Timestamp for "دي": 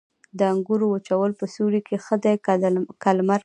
2.23-2.33